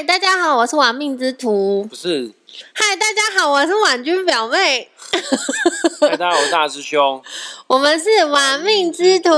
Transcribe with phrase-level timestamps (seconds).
[0.00, 1.84] 嗨，大家好，我是玩命之徒。
[1.84, 2.32] 不是，
[2.72, 4.88] 嗨，大家好，我是婉君表妹。
[6.00, 7.22] 嗨，大家好，我是大师兄。
[7.66, 9.30] 我们是玩命之徒。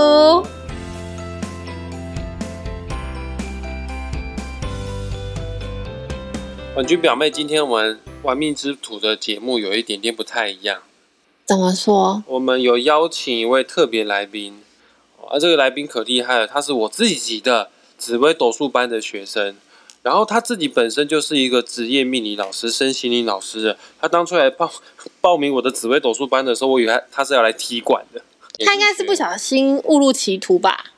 [6.76, 10.82] 婉君表妹，今天我们玩命之徒的节目有一点点不太一样。
[11.44, 12.22] 怎么说？
[12.28, 14.62] 我们有邀请一位特别来宾，
[15.28, 19.56] 啊这个来宾可厉害了，他是我自己的紫薇斗数班的学生。
[20.02, 23.76] 然后他自己本身就是一个职业命理老师、身心灵老师。
[24.00, 24.70] 他当初来报
[25.20, 28.20] 报名我的紫微斗数班的时候，我以为他他是要来踢馆的。
[28.66, 30.92] 他应该是不小心误入歧途吧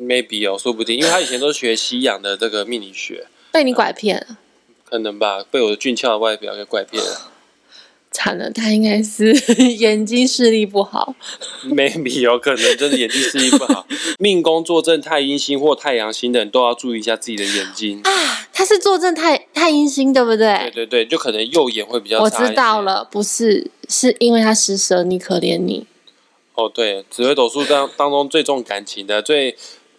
[0.00, 4.38] ？Maybe 哦，说不定，因为他以前都学西洋的这个命理学，被你拐骗了。
[4.84, 7.32] 可能吧，被我的俊俏的外表给拐骗了。
[8.16, 9.30] 惨了，他应该是
[9.76, 11.14] 眼睛视力不好
[11.66, 13.86] ，maybe 有可能真的眼睛视力不好。
[14.18, 18.10] 命宫坐镇太阴星或太阳星的人都要注意一下自己的眼睛啊。
[18.54, 20.70] 他是坐镇太太阴星，对不对？
[20.72, 22.18] 对对对，就可能右眼会比较。
[22.20, 25.86] 我知道了，不是，是因为他施舍你，可怜你。
[26.54, 29.54] 哦，对，紫微斗数当当中最重感情的、最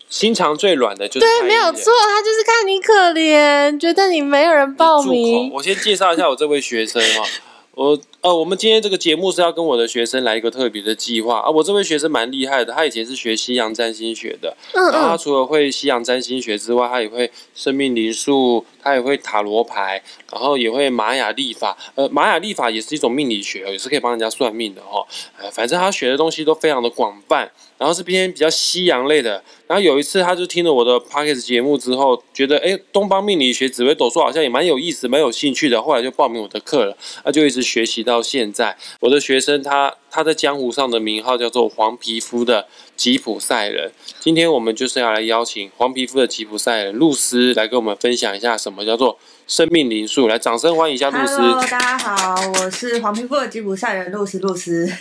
[0.09, 5.51] 心肠最软的，就是对，没有错，他就是看你可怜，觉得你没有人报名。
[5.53, 7.23] 我先介绍一下我这位学生哈。
[7.77, 11.47] 我呃，我们今天这个节目是要跟我的学生来一个特别的计划啊！
[11.47, 21.77] 我这位学生蛮厉害的，他以前是学西洋占星学的，然后他除了会西洋占星学之外，他也会生命灵数，他也会塔罗牌，然后也会玛雅历法。
[21.93, 25.05] 呃，玛雅历法也是一种命理学，也是可以帮人家算命的哈。
[25.37, 27.51] 呃，反正他学的东西都非常的广泛。
[27.77, 38.75] 然后是偏比较西洋类的，然后有一次他就听了我的 p o c k e t 节目之后，觉得哎，东方命理学紫微斗数好像也蛮有意思、蛮有兴趣的，后来就报名我的课了，那就一直学习到现在。
[38.99, 43.91] 我的学生他他在江湖上的名号叫做黄皮肤的吉普赛人。
[44.19, 50.27] 今天我们就是要来邀请黄皮肤的吉普赛人露丝来跟我们分享一下什么叫做生命灵数。
[50.27, 51.37] 来，掌声欢迎一下露丝。
[51.37, 54.39] Hello，大家好，我是黄皮肤的吉普赛人露丝。
[54.39, 54.91] 露丝，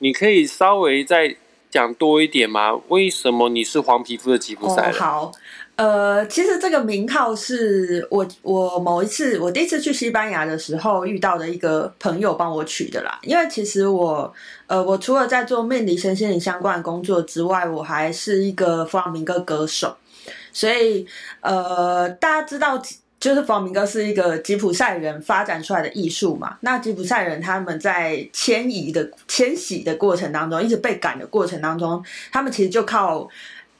[0.00, 1.36] 你可以稍微在。
[1.76, 2.72] 讲多一点吗？
[2.88, 4.90] 为什么你是黄皮肤的吉普赛？
[4.92, 5.30] 好，
[5.74, 13.18] 呃，其实这个名号是我我某一次我第一次去西班牙的时候遇到的一个朋友帮我取的啦。
[13.24, 14.32] 因为其实我
[14.68, 19.94] 呃，我除了在做命理、身心灵相关的工作之外，我还是一个弗朗明哥歌手，
[20.54, 21.06] 所以
[21.42, 22.82] 呃，大家知道。
[23.26, 26.58] 就是弗明哥是一个吉普赛人发展出来的艺术嘛？
[26.60, 32.00] 那吉普赛人他们在迁移的迁徙的过程当中，一直被赶的过程当中，
[32.30, 33.28] 他们其实就靠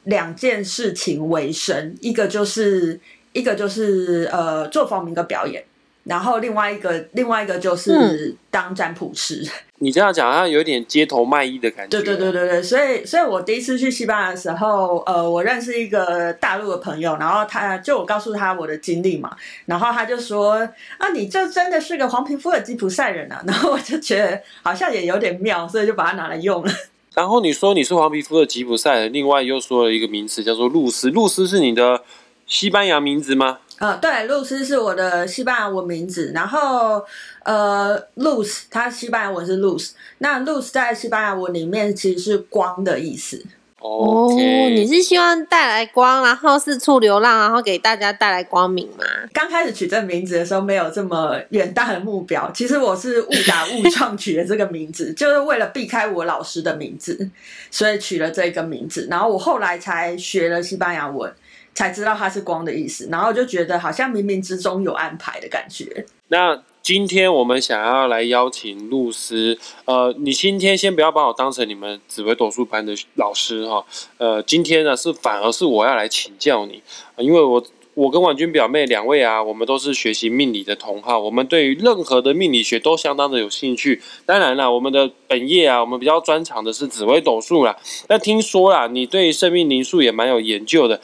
[0.03, 2.99] 两件事情为生，一个就是
[3.31, 5.63] 一个就是呃做弗明哥表演。
[6.07, 9.45] 然后另外一个，另外一个就是当占卜师。
[9.79, 11.89] 你这样讲，好像有点街头卖艺的感觉。
[11.89, 19.35] 对对对对对，所以所以我第一次去西班牙的时候，呃，我认识一个大陆的朋友，然后他就我告诉他我的经历嘛，
[19.67, 20.53] 然后他就说
[20.97, 26.71] 啊，你这真的是个黄皮肤的吉普赛人啊， 然后我就觉得好像也有点妙，所以就把它拿来用了。
[27.13, 32.01] 然后你说你是黄皮肤的吉普赛人，另外又说了一个名词叫做露丝，露丝是你的
[32.47, 33.59] 西班牙名字吗？
[33.79, 37.03] 呃，对，露丝是我的西班牙文名字，然后
[37.43, 43.45] 呃，luz 它西班牙文是 luz，那 luz 在西班牙文里面其实是光的意思。
[43.79, 49.05] 哦，你是希望带来光，然后四处流浪，然后给大家带来光明吗？
[49.31, 57.29] 刚开始取这名字的时候没有这么远大的目标，其实我是误打误撞 取的这个名字，就是为了避开我老师的名字，
[57.69, 61.31] 所以取了这个名字，然后我后来才学了西班牙文。
[61.77, 66.03] 才知道它是光的意思，然后就觉得好像冥冥之中有安排的感觉。
[66.29, 69.55] 那今天我们想要来邀请露丝，
[69.85, 73.85] 呃，你今天先不要把我当成你们紫薇斗数班的老师哈，
[74.17, 76.81] 呃，今天呢是反而是我要来请教你，
[77.17, 77.63] 因为我
[77.93, 84.01] 我跟婉君表妹两位啊，我们都是学习命理的同好，我们对于任何的命理学都相当的有兴趣。
[84.25, 87.77] 当然了，我们的本业啊，我们比较专长的是紫微斗数啦。
[88.09, 90.99] 那听说啦，你对生命灵数也蛮有研究的。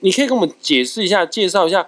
[0.00, 1.86] 你可以跟我们解释一下、介绍一下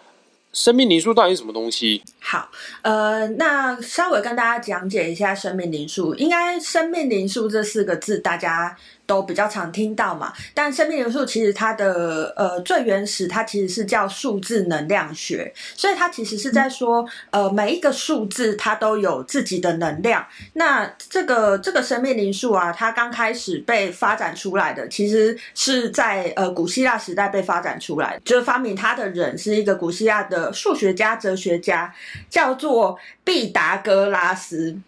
[0.52, 2.02] 生命灵数到底是什么东西？
[2.18, 2.50] 好，
[2.82, 6.14] 呃，那稍微跟大家讲解一下生命灵数。
[6.14, 8.76] 应该“生命灵数”这四个字，大家。
[9.10, 20.24] 都比较常听到嘛，但生命元素其实它的呃最原始，它其实是叫数字能量学，所以它其实是在说，呃每一个数字它都有自己的能量。
[20.52, 31.92] 那这个这个生命灵数啊，它刚开始被发展出来的，其实是在呃古希腊时代被发展出来，就是发明它的人是一个古希腊的数学家、哲学家，
[32.28, 34.78] 叫做毕达哥拉斯。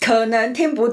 [0.00, 0.90] 可能听不不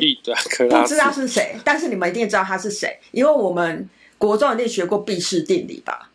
[0.86, 6.10] 知道是谁，但是你们一定知道他是谁，因为我们国中一定学过毕氏定理吧？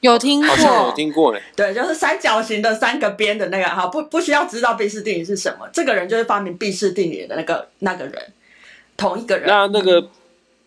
[0.00, 1.42] 有听过，好像有听过嘞。
[1.56, 5.68] 对，就是三角形的三个边的那个哈，不不需要知道毕氏定理是什么。
[5.72, 8.32] 这个人就是发明毕氏定理的那个那个人，
[8.96, 9.48] 同一个人。
[9.48, 10.10] 那那个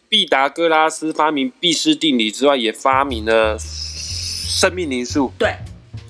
[0.10, 5.32] 毕达哥拉斯发明毕氏定理之外，也发明了生命灵数。
[5.38, 5.56] 对，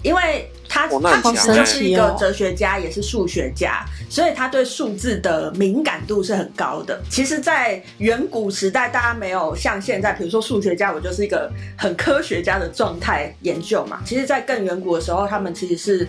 [0.01, 0.49] 因为。
[0.73, 7.01] 他他其实是一个哲学家，也是数学家，所以他对数字的敏感度是很高的。
[7.09, 14.01] 其实，在远古时代，大家没有像现在，比如说数学家，我就是一个很科学家的状态研究嘛。
[14.05, 16.07] 其实，在更远古的时候，他们其实是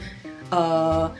[0.50, 1.10] 呃。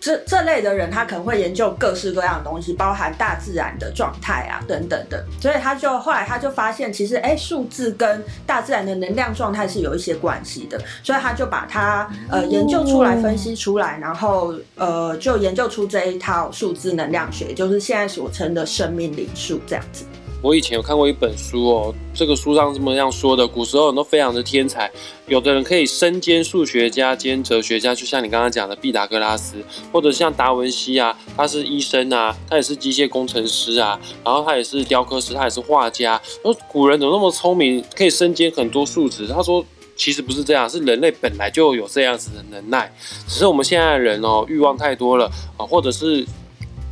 [0.00, 20.04] 这这类的人，他可能会研究各式各样的东西，包含大自然的状态啊等等的，所以他就后来他就发现，其实哎，数字跟大自然的能量状态是有一些关系的，所以他就把它呃研究出来、分析出来，然后呃就研究出这一套数字能量学，就是现在所称的生命灵数这样子。
[20.40, 24.88] 我以前有看过一本书哦，这个书上这么样说的：古时候人都非常的天才，
[25.26, 29.56] 有的人可以身兼数学家兼哲学家，就像你刚刚讲的毕达哥拉斯，
[29.92, 36.20] 或者像达文西啊，他是医生啊，他也是机械工程师啊，然后他也是雕刻师，他也是画家。
[36.42, 39.26] 说古人怎么那么聪明，可以身兼很多数职？
[39.26, 39.64] 他说
[39.96, 42.94] 其实不是这样，是人类本来就有这样子的能耐，
[43.26, 46.24] 只是我们现在的人哦，欲望太多了啊，或者是。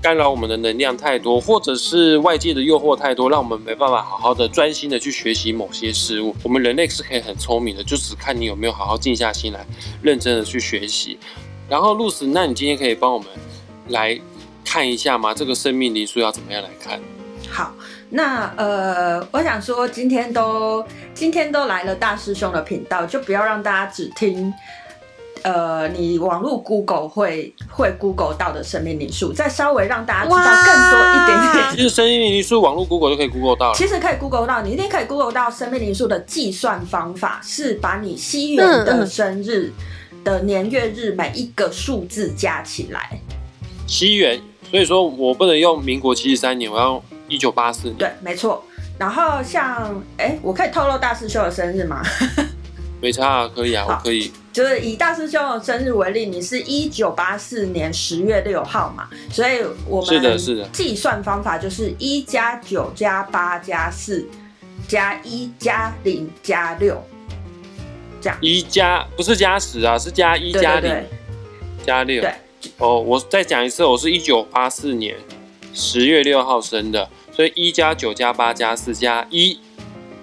[0.02, 6.34] 干扰我们的能量太多，或者是外界的诱惑太多，让我们没办法好好的专心的去学习某些事物。
[6.44, 9.66] 我们人类是可以很聪明的，就只看你有没有好好静下心来，
[10.02, 11.18] 认真的去学习。
[11.68, 13.26] 然后露丝，那你今天可以帮我们
[13.88, 14.16] 来
[14.64, 15.34] 看一下吗？
[15.34, 17.00] 这个生命灵数要怎么样来看？
[17.50, 17.72] 好，
[18.10, 20.84] 那呃，我想说，今天都
[21.14, 24.52] 今天都来了大师兄的频道，就不要让大家只听。
[25.42, 31.76] 呃，你网络 Google 会会 Google 到的生命灵数，再稍微让大家知道更多一点点。
[31.76, 33.72] 其实生命灵数网络 Google 就可以 Google 到。
[33.74, 39.72] 其实可以 Google 到，你一定可以 Google 到生命灵数的计算方法，是把你西元的生日
[40.24, 43.20] 的年月日每一个数字加起来。
[43.86, 44.40] 西元，
[44.70, 47.96] 所以说我不能用民国七十三年，我要用一九八四年。
[47.96, 48.64] 对，没错。
[48.98, 52.02] 然后像，哎，我可以透露大师兄的生日吗？
[53.00, 54.32] 没差啊，可以啊，我可以。
[54.52, 64.26] 就是以大师兄的生日为例，你是一九八四年十月六号嘛，所以我们是的，是的，计算方法就是一加九加八加四
[64.88, 67.04] 加一加零加六，
[68.18, 68.38] 这样。
[68.40, 71.04] 一加不是加十啊，是加一加零
[71.84, 72.22] 加六。
[72.22, 72.32] 对。
[72.78, 75.14] 哦，我再讲一次，我是一九八四年
[75.74, 79.60] 十月六号生的，所以一加九加八加四加一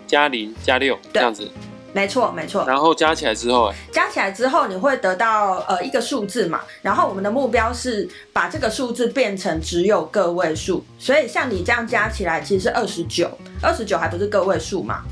[0.07, 1.51] 加零加六这样子。
[1.93, 2.65] 没错，没错。
[2.67, 6.61] 然后加起来之后，加起来之后你会得到呃一个数字嘛？
[6.81, 13.29] 然后我们的目标是把这个数字变成只有个位数，所以像你这样加起来其实是二十九，
[13.61, 15.03] 二十九还不是个位数嘛？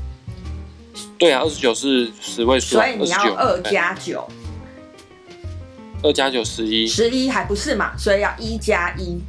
[1.18, 4.28] 对啊，二十九是十位数，所以你要二加九，
[6.02, 7.96] 二加九十一，十一还不是嘛？
[7.96, 9.20] 所以要一加一。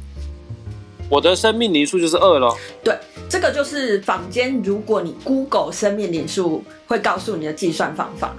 [1.08, 2.54] 我的生命灵数就是二了。
[2.82, 2.98] 对，
[3.28, 8.34] 这个就是坊间，如果你 Google 生命灵数，会告诉你的计算方法。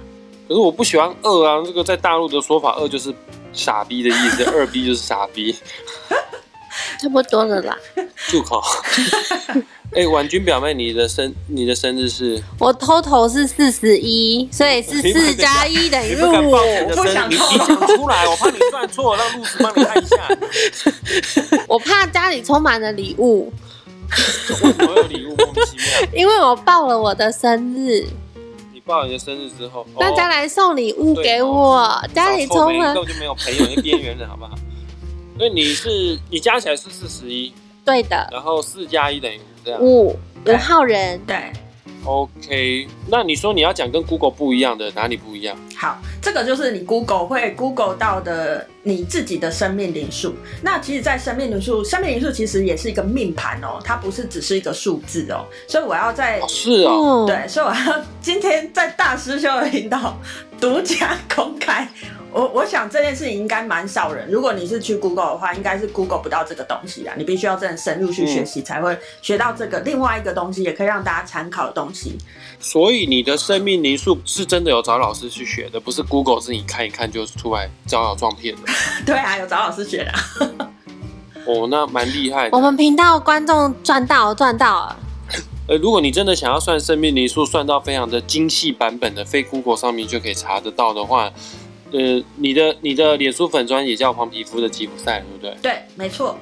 [0.48, 3.14] 可是我不喜欢二啊，这个在大陆的说法，二就是
[3.52, 5.54] 傻逼的意思， 二逼就是傻逼。
[7.00, 7.76] 差不多了啦。
[8.28, 8.62] 住口。
[9.94, 12.42] 哎，婉君表妹，你的生你的生日是？
[12.58, 16.90] 我 total 是四十一，所以是四加一等于五。
[16.94, 20.28] 不想你讲出来，我怕你算错，让露丝帮你看一下。
[21.66, 23.50] 我怕家里充满了礼物。
[24.10, 25.34] 为什么有礼物？
[25.36, 26.08] 莫名其妙。
[26.12, 28.06] 因为我报了我的生日。
[28.74, 31.98] 你报你的生日之后，大家来送礼物给我。
[32.12, 34.54] 家里充满根本就没有朋友，你边缘人，好不好？
[35.38, 37.52] 所以你是你加起来是四十一。
[37.84, 38.28] 对的。
[38.30, 39.38] 然后四加一等于。
[39.38, 39.42] 五
[39.80, 41.36] 五五号人对
[42.04, 45.56] ，OK，那你说你要讲跟 Google 不一样的哪里不一样？
[45.74, 50.34] 好，这个就是你 Google 会 Google 到的你自己的生命灵数。
[50.62, 55.44] 那其实，在生命灵数，生命灵数其实也是一个命盘哦，它不是只是一个数字哦。
[55.68, 60.16] 所以我要在是哦，对，所以我要今天在大师兄的频道
[60.60, 61.86] 独家公开。
[62.32, 64.30] 我我想这件事情应该蛮少人。
[64.30, 67.14] 如果你是去 Google 的话，应该是 Google 不到这个东西啊。
[67.16, 72.18] 你必须要真的深入去学习，才会学到这个另外一个东西，也可以让大家参考的东西。
[72.60, 78.62] 所以你的生命灵数是真的有找老师去学的，不是 Google 是你看一看就出来招摇撞骗的。
[79.06, 80.12] 对啊，有找老师学的。
[81.46, 82.50] 哦，那蛮厉害。
[82.52, 84.96] 我们频道观众赚到赚到了。
[85.68, 91.32] 呃，如果你真的想要算生命灵数，算到非常的精细版本的，非 Google 上面就可以查得到的话。
[91.92, 95.56] 呃，你的你的脸书粉砖也叫黄皮肤的吉普赛，对不对？
[95.62, 96.36] 对，没错。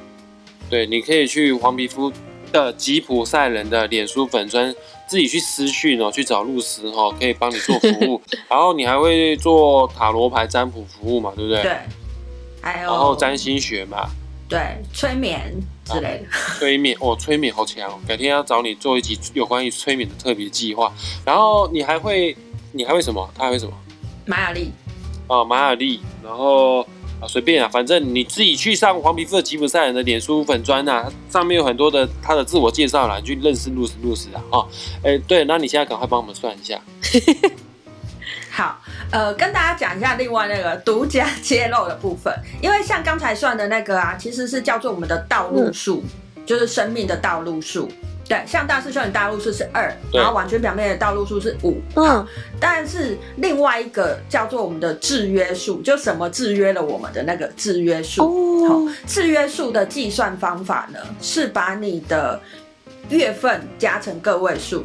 [0.70, 2.10] 对，你可以去黄皮肤
[2.50, 4.74] 的吉普赛人的脸书粉砖
[5.06, 8.20] 自己去私讯哦，去找露丝哦，可以帮你做服务。
[8.48, 11.62] 然后你还会做塔罗牌占卜服务嘛，对不对？
[11.62, 11.72] 对。
[12.62, 12.90] 还有。
[12.90, 14.08] 然后占星学嘛。
[14.48, 14.60] 对，
[14.92, 15.52] 催眠
[15.84, 16.26] 之类的。
[16.58, 17.98] 催眠哦，催眠好强哦！
[18.06, 20.92] 改天要找你做一集有关于催眠的特别计划。
[21.24, 22.36] 然后你还会，
[22.72, 23.28] 你还会什么？
[23.36, 23.72] 他还会什么？
[24.26, 24.70] 玛雅历。
[25.26, 26.00] 啊，玛雅历。
[26.22, 26.82] 然后
[27.20, 34.42] 啊，随便啊，反正你自己去上黄皮肤的吉普赛人的脸书粉砖呐，上面有很多的他的自我介绍啦，你去认识露丝露丝啊。
[34.50, 34.68] 哦，
[35.02, 36.80] 哎，对，那你现在赶快帮我们算一下。
[38.50, 38.78] 好，
[39.10, 46.04] 呃，跟大家讲一下另外那个独家揭露的部分，因为像刚才算的那个啊，其实是叫做我们的道路数，
[46.46, 47.88] 就是生命的道路数。
[48.26, 51.78] 对，像大师兄的大路数是二，然后完全表面的道路数是五。
[51.94, 52.26] 嗯，
[52.58, 58.24] 但是另外一个叫做我们的制约数，就什么制约了我们的那个制约数？
[58.24, 62.40] 哦，制约数的计算方法呢，是把你的
[63.10, 64.84] 月份加成个位数。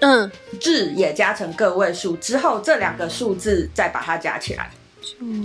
[0.00, 4.70] 嗯，字也加成个位数之后，这两个数字再把它加起来。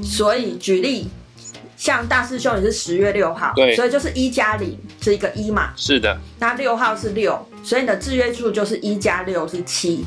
[0.04, 1.08] 所以举例，
[1.78, 5.74] 像大师兄也是十月六号，对，所以就是一加零是一个一嘛。
[5.76, 6.18] 是的。
[6.40, 10.06] 那六号是六，所以你的制约数就是一加六是七。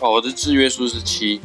[0.00, 1.40] 哦，我的制约数是七。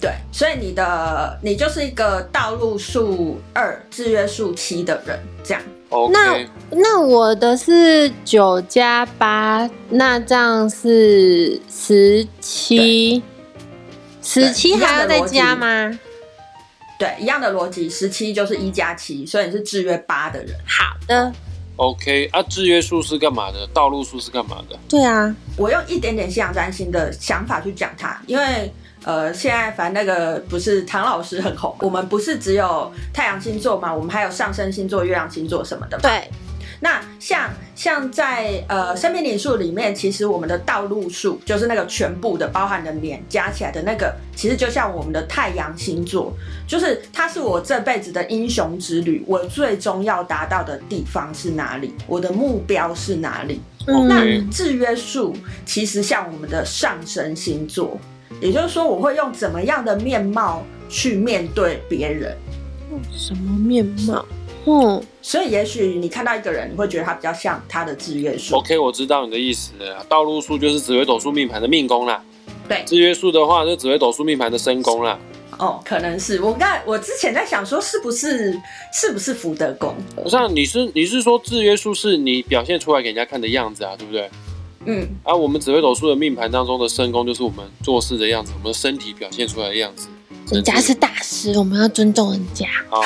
[0.00, 5.62] 对，所以你的你就是一个道路数二、制约数七的人，这样。
[6.10, 13.22] 那那我的是九加八，那这样是十七，
[14.20, 15.98] 十七还要再加吗？
[16.98, 20.54] 对，一样的逻辑，十七就是一加七，所以你是制约八的人。
[20.66, 21.32] 好的
[21.76, 23.66] ，OK 啊，制约数是干嘛的？
[23.74, 24.78] 道路数是干嘛的？
[24.88, 28.72] 对啊，我用一点点信仰占星的想法去讲它，因为。
[29.04, 35.96] 呃，现在反正那个不是唐老师很红，我们不是只有太阳星座嘛，我们还有上升星座、月亮星座什么的。
[35.98, 36.28] 对，
[36.80, 46.32] 那像像在呃生命灵数里面，其实我们的道路数就是那个全部的包含的年加起来的那个，其实就像我们的太阳星座，
[46.66, 53.60] 就是它是我这辈子的英雄之旅，我最终要达到的地方是哪里，我的目标是哪里。
[53.86, 57.98] 那制约数其实像我们的上升星座。
[58.38, 62.36] 也就是说，我会用怎么样的面貌去面对别人？
[63.10, 64.26] 什么面貌？
[64.68, 68.56] 嗯，所以也许你看到一个人，你会觉得他比较像他的志愿数。
[68.56, 70.04] OK，我知道你的意思了。
[70.08, 72.22] 道路数就是紫微斗数命盘的命宫啦。
[72.68, 75.16] 对，制约数的话，就紫微斗数命盘的身宫啦。
[75.58, 78.60] 哦，可能是我刚我之前在想说，是不是
[78.92, 79.94] 是不是福德宫？
[80.16, 84.28] 不是，你是你是说制约数是你表现出来给人家看的样子啊，对不对？
[84.84, 90.08] 嗯，啊，我们紫微斗数的命盘当中的身宫就是我们做事的样子，我们身体表现出来的样子。
[90.52, 92.66] 人家是大师，我们要尊重人家。
[92.90, 93.02] 哦，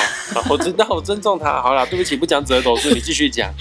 [0.49, 1.61] 我知道，我尊重他。
[1.61, 3.51] 好了，对不起，不讲紫微斗数，你继续讲。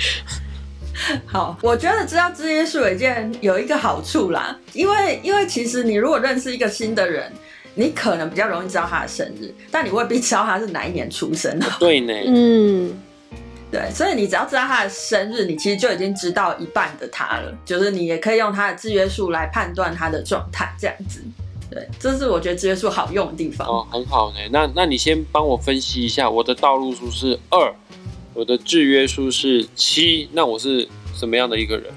[1.25, 7.33] 好，我觉得知道制约数有一件有一个好处啦，因为因为其实你如果认识一个新的人，
[7.75, 11.67] 你可能比较容易知道他的生日，但你未必知道他是哪一年出生的。
[11.79, 12.93] 对呢， 嗯。
[13.73, 17.57] 对，所以你只要知道他的生日，你其实就已经知道一半的他了。
[17.65, 21.23] 就是你也可以用他的制约数来判断他的状态，这样子。
[21.71, 23.67] 对，这是我觉得制约数好用的地方。
[23.69, 24.39] 哦，很好呢。
[24.51, 27.73] 那那你先帮我分析一下，我的道路数是二，
[28.35, 31.93] 我的制约数是七，那我是什么样的一个人？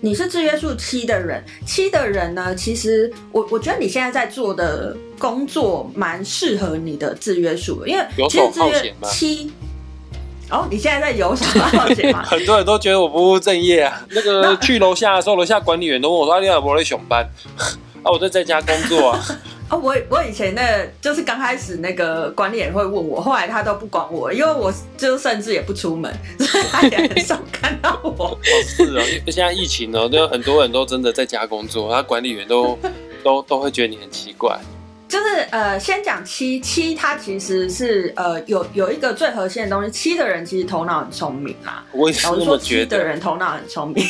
[0.00, 2.54] 你是制约数七的人，七的人呢？
[2.54, 9.50] 其实我我觉得你现在在做的工作蛮适合你的制约数，因为其实制约七。
[10.48, 12.22] 哦，你现在在游什么冒险吗？
[12.28, 14.06] 很多人都觉得我不务正业啊。
[14.12, 17.28] 那个去楼下的时候，楼下管理员都问我说：“你有没有在上班？”
[18.06, 19.20] 啊，我都在家工作啊。
[19.68, 20.62] 啊， 我我以前那
[21.00, 28.10] 就是刚开始那个管理员会问我，后来他都不管我，因为我就甚至也不出门，所以他也很少看到我。
[28.30, 32.78] 哦，是哦，因为现在疫情呢，都有很多人都真的在家工作，他管理员都
[33.24, 34.56] 都都会觉得你很奇怪。
[35.08, 39.90] 就是呃，先讲七七，他其实是呃有有一个最核心的东西。
[39.90, 41.84] 七的人其实头脑很聪明啊。
[41.92, 44.04] 我是说七的人头脑很聪明，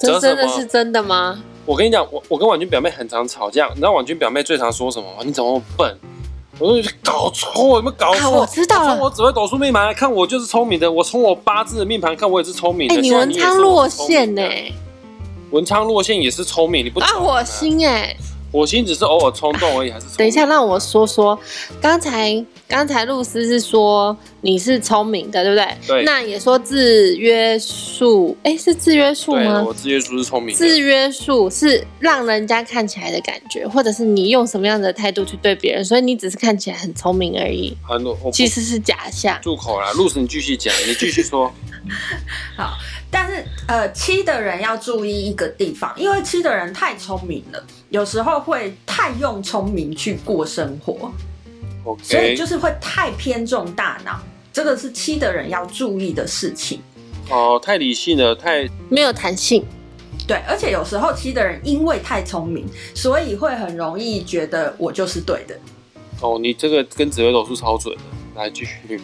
[0.00, 1.42] 这真的是真的吗？
[1.66, 3.68] 我跟你讲，我我跟婉君表妹很常吵架。
[3.70, 5.22] 你知道婉君表妹最常说什么吗？
[5.24, 5.98] 你怎么笨？
[6.58, 8.30] 我说你搞错，有没有搞错？
[8.30, 8.90] 我知道了。
[8.90, 10.90] 从我只会抖出命盘来看，我就是聪明的。
[10.90, 13.00] 我从我八字的命盘看，我也是聪明的。
[13.00, 14.42] 你文昌落线呢？
[15.50, 17.00] 文昌落线也是聪明，你不？
[17.00, 18.14] 啊，我心哎。
[18.54, 20.06] 火星只是偶尔冲动而已，还是？
[20.16, 21.36] 等一下，让我说说。
[21.80, 25.76] 刚才刚才露丝是说你是聪明的，对不对？
[25.88, 26.04] 对。
[26.04, 29.64] 那也说制约数，哎，是制约数吗？
[29.66, 30.54] 我制约数是聪明。
[30.54, 37.76] 制约数是让人家看起来的感觉，或者是你用什么样的态度去对别人，所以你只是看起来很聪明而已。
[37.82, 39.36] 很多其实是假象。
[39.42, 41.52] 住口啦，露丝，你继续讲，你继续说。
[42.56, 42.78] 好，
[43.10, 47.62] 但是呃，七的人要注意一个地方，因为七的人太聪明了，
[47.94, 51.12] 有时候会太用聪明去过生活，
[52.02, 54.18] 所以就是会太偏重大脑，
[54.52, 56.80] 这个是七的人要注意的事情。
[57.30, 59.64] 哦，太理性了，太没有弹性。
[60.26, 65.56] 对，而且有时候七的人因为太聪明，所以会很容易觉得我就是对的。
[66.20, 68.02] 哦，你这个跟紫微斗数超准的。
[68.34, 69.00] 来继续，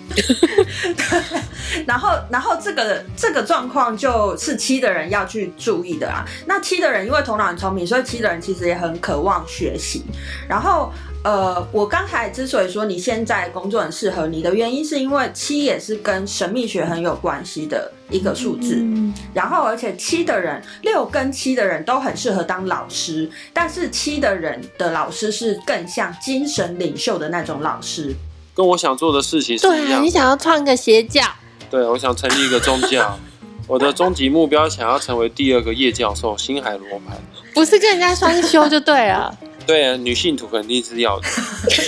[1.87, 6.25] 然后，然后这个这个状况就是七的人要去注意的啊。
[6.46, 10.02] 那七的人因为头脑很聪明，所以七的人其实也很渴望学习。
[10.49, 18.84] 然后，呃，我刚才之所以说你现在工作很适合你的原因，是因为七也是跟神秘学很有关系的一个数字。
[19.32, 28.12] 然后，而且七的人六跟七的人都很适合当老师，但是七的人的老师是更像精神领袖的那种老师。
[28.61, 30.05] 跟我想做的事情是一样。
[30.05, 31.23] 你想要创个邪教？
[31.71, 33.19] 对，我想成立一个宗教。
[33.67, 37.17] 我的终极目标想要成为第二个叶教授，星海罗盘。
[37.55, 39.35] 不是跟人家双修就对了。
[39.67, 41.26] 对啊，女性图肯定是要的。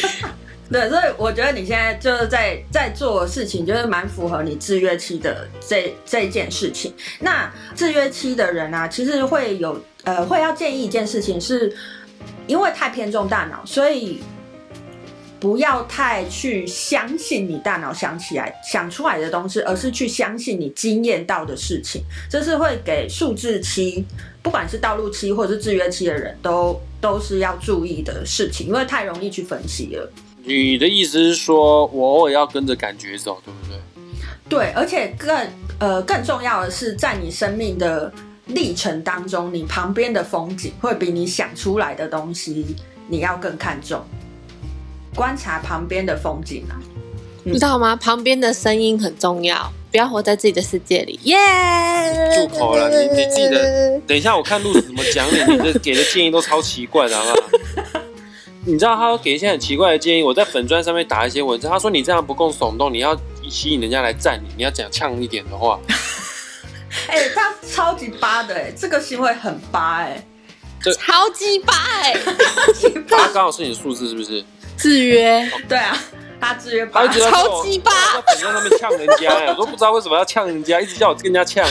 [0.73, 6.95] 对，所以我觉得你现在就是在在做事情，就是蛮符合你制约期的这这一件事情。
[7.21, 11.77] 那制约期的人啊，其实会有呃，会要建议一件事情，是
[12.47, 14.23] 因为太偏重大脑，所以。
[15.43, 22.01] 不要太去相信你大脑想起来、想出来的东西，而是去相信你经验到的事情。
[22.31, 24.05] 这是会给数字期，
[24.41, 30.09] 不管是道路期或者是制约期的人都都是要注意的事情，因为太容易去分析了。
[30.45, 33.81] 你的意思是说，我偶尔要跟着感觉走，对不对？
[34.49, 35.49] 对，而且更
[35.81, 38.13] 呃更重要的是，在你生命的
[38.47, 42.77] 历程当中，你旁边的风景会比你想出来的东西
[43.09, 44.01] 你要更看重。
[45.15, 46.75] 观察旁边的风景啊，
[47.53, 47.95] 知道吗？
[47.97, 51.19] 旁边的声音很重要，不要活在自己的世界里。
[51.25, 51.37] 耶！
[52.35, 58.01] 住口了，你你记得，等一下我看路子怎么讲你，你的给的建议都超奇怪的，好不好？
[58.65, 63.17] 你知道他给一些很奇怪的建议，我在粉砖上面打一些文字，他说你这样不够耸动，你要
[63.51, 65.79] 吸引人家来赞你，你要讲呛一点的话。
[67.09, 70.25] 哎，他超级八的，哎，这个行为很八，哎，
[70.97, 72.15] 超级八，哎，
[73.09, 74.45] 他刚好是你的数字，是不是？
[74.83, 75.97] 制约， 对啊，
[76.41, 81.65] 他制约，他超级巴，在粉砖上面呛人家， 我都不知道为什么要呛人家，一直叫我跟人家呛，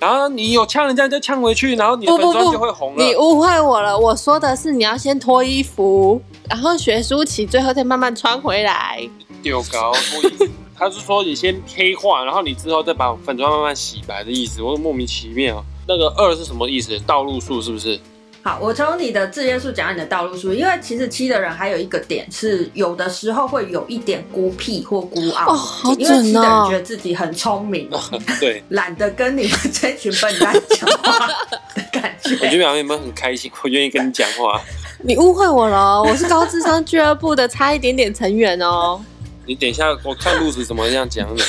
[0.00, 3.04] 然后你有呛人家就呛回去，然后你的粉妆就会红了。
[3.04, 9.08] 你误会我了，我说的是你要先脱衣服，然后学舒淇，最后再慢慢穿回来。
[9.42, 15.64] 丢高脱衣服，他是说你先黑化，然后你之后再把粉妆慢慢洗白的意思，我莫名其妙。
[15.88, 16.98] 那个二是什么意思？
[17.06, 18.00] 道路数是不是？
[18.46, 25.52] 好，我从你的字约数讲你的道路数，因为其实七的人还有一个点是，有的时候会有一点孤僻或孤傲，
[25.98, 27.90] 因为七的人觉得自己很聪明，
[28.38, 31.26] 对， 懒得跟你们这群笨蛋讲话
[31.74, 32.34] 的感觉。
[32.34, 33.50] 我觉得两位有没有很开心？
[33.64, 34.62] 我愿意跟你讲话。
[35.02, 39.04] 你误会我了，我是高智商俱乐部的，差一点点成员哦。
[39.44, 41.42] 你等一下，我看路子怎么样讲你。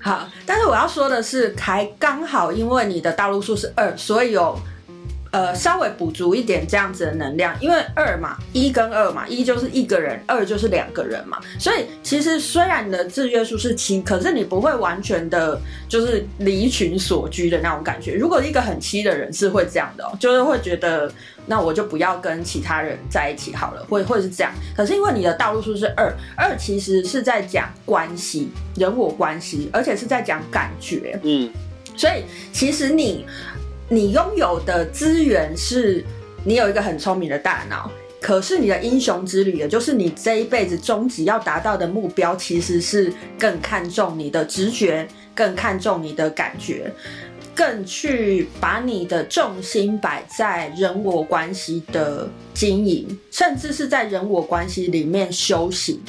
[0.00, 4.56] 好，但是我要说的是，还刚好因为你的道路数是二，所以有。
[5.30, 18.14] 呃，稍微补足一点这样子的能量，因为二嘛，一跟二嘛，一就是一个人，二就是两个人嘛，所以其实虽然你的制约数是七，可是你不会完全的，就是离群所居的那种感觉。
[18.14, 21.12] 如果一个很七的人是会这样的，就是会觉得，
[21.46, 24.52] 那我就不要跟其他人在一起好了，会会是这样。
[24.76, 31.48] 可是因为你的道路数是二，二其实是在讲关系，人我关系，而且是在讲感觉，嗯，
[31.96, 33.24] 所以其实你。
[33.92, 36.04] 你拥有的资源是，
[36.44, 46.88] 你有一个很聪明的大脑，可是你的英雄之旅，也就是你这一辈子终极要达到的目标，其实是更看重你的直觉，更看重你的感觉，
[47.52, 56.00] 更去把你的重心摆在人我关系的经营，甚至是在人我关系里面修行。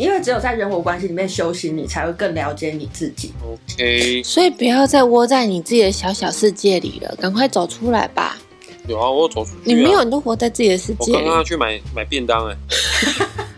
[0.00, 3.34] 因为只有在人我关系里面修行，你才会更了解你自己。
[3.44, 8.38] OK，所以不要再窝在你自己的小小世界里了，赶快走出来吧。
[8.88, 9.56] 有啊，我走出去。
[9.64, 11.12] 你没有，你都活在自己的世界。
[11.12, 12.56] 我刚刚要去买买便当哎。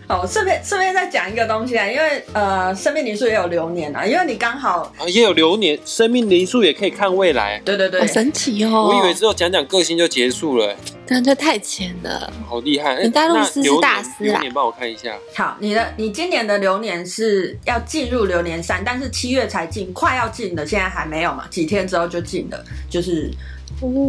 [0.05, 7.59] 好，顺便顺便再讲一个东西啊，因为呃，生命灵数也有流年啊，因为你刚好啊，也有流年，生命灵数也可以看未来。
[7.63, 8.89] 对对对，好神奇哦！
[8.89, 12.31] 我以为只有讲讲个性就结束了，但这太浅了。
[12.47, 13.03] 好厉害！
[13.03, 15.17] 你大陆师是大师啊，帮我看一下。
[15.35, 21.45] 好，你的你今年的流年是要进入流年三，但是七月才进，快要进的，现在还没有嘛？
[21.49, 23.31] 几天之后就进了，就是。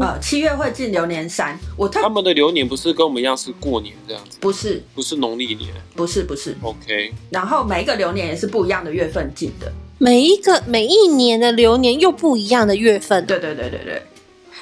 [0.01, 4.37] 呃，七月会进流年三，我他们的流年不是跟我们一样是过年这样子？
[4.39, 6.55] 不是，不是农历年，不是，不是。
[6.63, 7.13] OK。
[7.31, 9.73] 然后每一个流年也是不一样的月份进的。
[9.99, 13.25] 每一个每一年的流年又不一样的月份。
[13.27, 14.03] 对对对对对，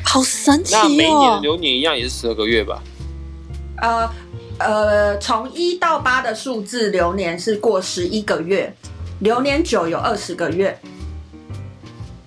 [0.05, 0.81] 好神奇哦！
[0.83, 2.83] 那每一年的流年一样也是十二个月吧？
[3.79, 4.11] 呃
[4.59, 8.73] 呃，从一到八的数字流年是过十一个月，
[9.21, 10.79] 流年九有二十个月。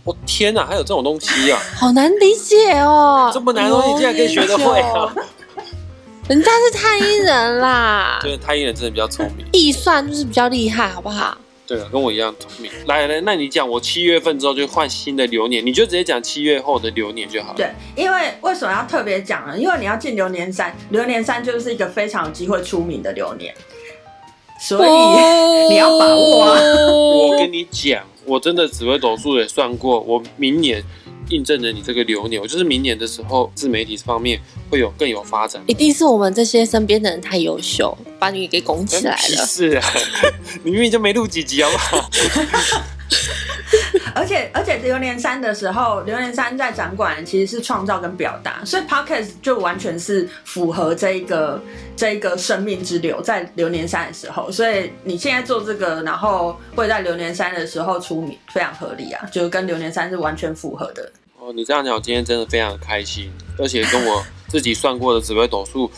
[0.04, 1.60] 我天哪，还有这种东西啊！
[1.78, 5.14] 好难理解哦，这么难的东西竟然可以学得会啊！
[6.28, 11.38] 人家是太阴人啦， 对，太阴人真的比较聪明， 计算就是比较厉害，好不好？
[11.68, 12.72] 对啊，跟我一样聪明。
[12.88, 17.56] 来来，那你讲，我七月份之后就换新的流年，你就直接讲七月后的流年就好了。
[17.58, 19.58] 对，因为为什么要特别讲呢？
[19.58, 23.54] 因为你要进流年三，流年三就是一个非常有机会出名的流年，
[24.60, 24.90] 所以
[25.74, 26.60] 你要把握啊！
[26.88, 30.84] 我跟你讲，我真的紫微斗数也算过，我明年。
[31.30, 35.64] 印证了你这个流年，就是明年的时候，自媒体方面会有更有发展。
[35.68, 39.46] 一定是我们这些身边的人太优秀，把你给拱起来了。
[39.46, 39.94] 是啊，
[40.64, 42.12] 你 明明就没录几集，好不好？
[44.16, 51.62] 而且而且流年三的时候，流年三在掌管其实是创造跟表达，所以 podcast 就完全是符合这一个
[51.98, 61.12] 这一个生命之流，在流年三的时候，所以你现在做这个，然后会在流年三的时候出名，非常合理啊，就是跟流年三是完全符合的。
[61.38, 65.92] 哦，你这样讲，我今天真的非常开心，而且跟我自己算过的紫微斗数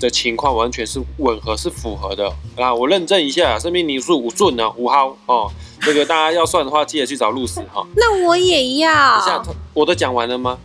[0.00, 2.74] 的情况完全是吻合，是符合的啊！
[2.74, 5.52] 我认证一下，生命年数五顺呢，五号哦。
[5.84, 7.86] 这个大家要算的话，记得去找露丝哈。
[7.96, 8.90] 那我也要。
[9.18, 9.42] 等下，
[9.72, 10.58] 我都讲完了吗？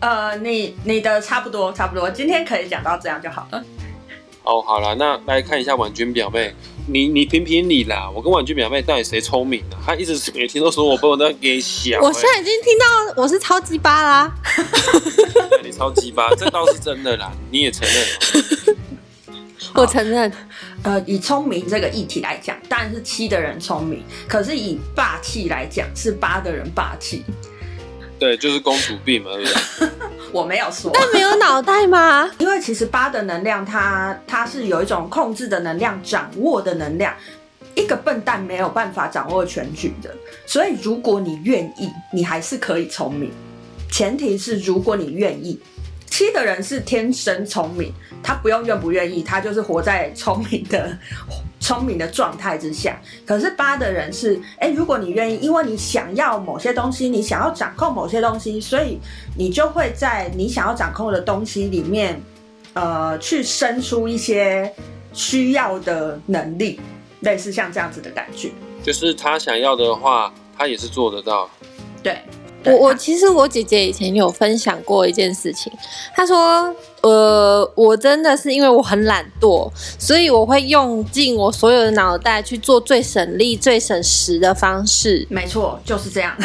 [0.00, 3.64] 呃，你你的差不多，差不多，今天可以讲到这样就好了。
[4.44, 6.54] 哦，好了，那来看一下婉君表妹，
[6.86, 8.08] 你你评评理啦！
[8.14, 9.76] 我跟婉君表妹到底谁聪明呢？
[9.84, 12.00] 她一直每天都说我被我那给想。
[12.00, 12.86] 我现在已经听到
[13.22, 14.32] 我是超鸡巴啦。
[15.62, 18.57] 你超鸡巴，这倒是真的啦，你也承认。
[19.74, 20.32] 我承认。
[20.82, 27.24] 呃，以聪明这个议题来讲，当然是七的人聪明；可是以霸气来讲，是八的人霸气。
[28.18, 29.88] 对，就是公主病嘛，对不对？
[30.32, 30.90] 我没有说。
[30.92, 32.30] 但没有脑袋吗？
[32.38, 37.14] 因为其实八的能量，它它是有一种控制的能量、掌握的能量。
[37.74, 40.12] 一个笨蛋没有办法掌握全局的，
[40.46, 43.30] 所以如果你愿意，你还是可以聪明。
[43.88, 45.60] 前提是如果你愿意。
[46.18, 50.98] 七的人是天生聪明，他不用愿不愿意，他就是活在聪明的
[51.60, 53.00] 聪明的状态之下。
[53.24, 58.98] 可是八的人是，哎，如果你愿意，因为你想要某些东西，你想要掌控某些东西，所以
[59.36, 62.20] 你就会在你想要掌控的东西里面，
[62.72, 64.68] 呃，去生出一些
[65.12, 66.80] 需要的能力，
[67.20, 68.50] 类似像这样子的感觉。
[68.82, 71.48] 就是他想要的话，他也是做得到。
[72.02, 72.18] 对。
[72.70, 75.72] 我我其实我姐姐以前有分享过一件事情，
[76.14, 85.26] 她说，呃，我真的是因为我很懒惰，所以我会用尽我所有的脑袋去做最省力、最省时的方式。
[85.30, 86.36] 没错，就是这样，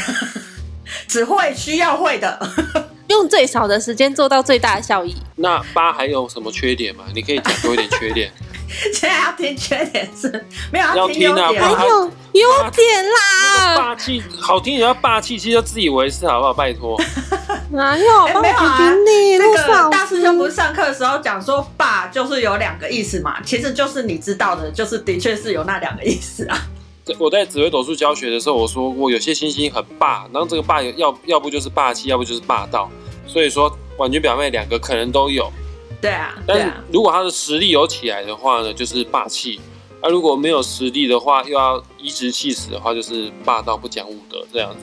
[1.08, 2.40] 只会需要会的，
[3.08, 5.16] 用最少的时间做到最大的效益。
[5.36, 7.06] 那八还有什么缺点吗？
[7.14, 8.32] 你可以讲多一点缺点。
[8.94, 13.76] 现在要听缺点是没有要听优点，还有优点啦。
[13.78, 16.54] 霸气好听，也要霸气，其实要自以为是，好不好？
[16.54, 17.00] 拜托。
[17.72, 18.42] 哪 有？
[18.42, 18.92] 没有啊。
[19.40, 23.42] 那个大师兄不是上课的时候讲说，霸就是有两个意思嘛？
[23.42, 26.58] 其实就是你知道的，就是的确是有那两个意思啊。
[27.20, 32.90] 我在紫微斗数教学的时候，我说过有些星星很霸，然后这个霸要要不就是霸气，要不就是霸道。
[33.28, 35.52] 所以说，婉君表妹两个可能都有。
[36.04, 39.58] 对啊，但是如果他的实力有起来的话呢，就是霸气；
[40.02, 44.80] 而如果没有实力的话，又要颐指气使的话，就是霸道不讲武德这样子。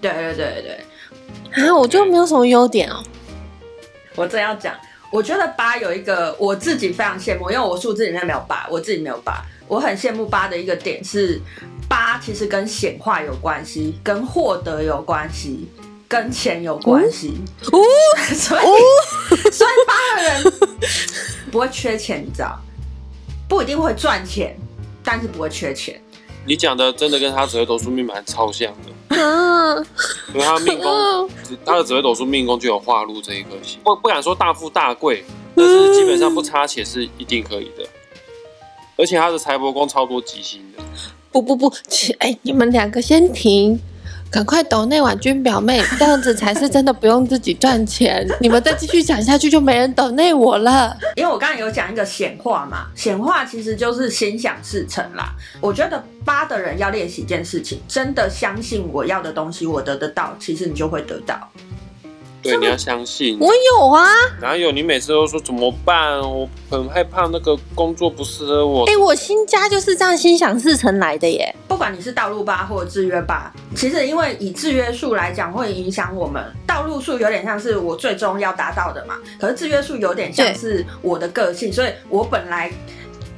[0.00, 0.64] 对对对
[1.52, 3.00] 对，啊，我就没有什么优点哦。
[4.16, 4.74] 我正要讲，
[5.12, 11.40] 我觉得八有一个我自己非常羡慕，因为我数字里面没有八，我自己没有八，我很羡慕八的一个点是，
[11.88, 15.68] 八其实跟显化有关系，跟获得有关系。
[16.14, 17.34] 跟钱有关系，
[17.72, 17.78] 哦，
[18.32, 18.62] 所以
[19.50, 20.52] 所以八个人
[21.50, 22.56] 不会缺钱，你知道？
[23.48, 24.56] 不一定会赚钱，
[25.02, 26.00] 但是不会缺钱。
[26.46, 29.84] 你讲的真的跟他紫微斗数命盘超像的，嗯，
[30.32, 31.28] 因为他命宫，
[31.66, 35.24] 他的紫微斗数命宫就有化禄这一颗星，不不敢说大富大贵，
[35.56, 37.84] 但是基本上不差钱是一定可以的。
[38.96, 40.84] 而且他的财帛宫超多吉星的。
[41.32, 41.74] 不不不，
[42.20, 43.80] 哎，你们两个先停。
[44.34, 48.26] 赶快抖那婉君表妹， 这样子才是真的不用自己赚钱。
[48.42, 50.96] 你们再继续讲下去，就没人抖那我了。
[51.14, 55.32] 因为我刚才有讲一个显化嘛，显化其实就是心想事成啦。
[55.60, 61.48] 我觉得八的人要练习一件事情，真的相信我要的东西，我得得到，其实你就会得到。
[62.44, 63.38] 对，你要相信。
[63.40, 64.06] 我有啊。
[64.40, 64.70] 哪有？
[64.70, 66.20] 你每次都说怎么办？
[66.20, 68.84] 我很害怕那个工作不适合我。
[68.84, 71.54] 哎，我新家就是这样心想事成来的耶。
[71.66, 76.44] 不管你是道路吧或者制约吧，其实因为以制约数来讲，会影响我们。
[76.66, 82.70] 道路数有点像是我最终要达到的嘛，可是制约数有点像是我的个性，所以我本来。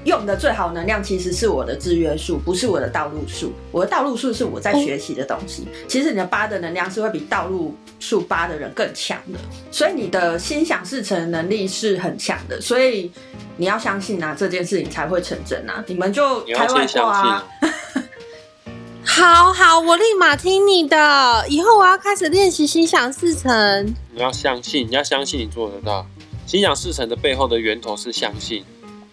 [0.07, 3.53] 用的最好能量其实是我的制约数，不是我的道路数。
[3.73, 5.67] 我的道路数是我在学习的东西。
[5.89, 9.39] 其实你的八的能量是会比道路数八的人更强的，
[9.71, 12.61] 所以你的心想事成能力是很强的。
[12.61, 13.11] 所以
[13.57, 15.85] 你要相信啊，这件事情才会成真啊！
[15.89, 17.45] 你们就开外挂啊！
[19.05, 21.45] 好好，我立马听你的。
[21.49, 23.95] 以后我要开始练习心想事成。
[24.13, 26.07] 你要相信，你要相信你做得到。
[26.47, 28.65] 心想事成的背后的源头是相信。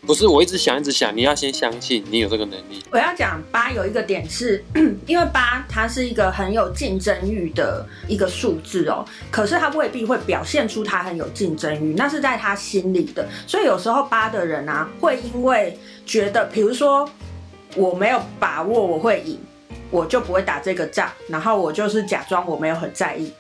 [0.06, 2.84] 不是，我一直想，一直想，你要先相信你有这个能力。
[2.92, 4.62] 我要讲八有一个点是，
[5.08, 13.26] 因为八它是一个很有竞争欲的一个数字哦，可是它未必会表现出它很有竞争欲，那是在他心里的。
[13.48, 17.10] 所以有时候八的人啊，会因为觉得，比如说
[17.76, 19.40] 我没有把握我会赢，
[19.90, 23.32] 我就不会打这个仗，然后我就是假装我没有很在意。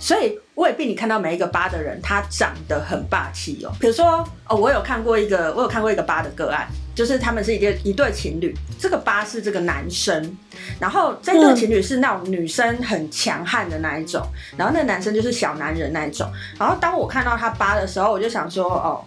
[0.00, 3.70] 所以未必你看到每一个八的人，他长得很霸气哦。
[3.78, 10.36] 比如说哦，我有看过一个，我有看过一个八的个案，就是他们是一对一对情侣，这个八是这个男生，
[10.80, 16.26] 然后这对情侣是那种女生很强悍的那一种，然后那男生就是小男人那一种。
[16.58, 19.04] 然后当我看到他八的时候，我就想说哦，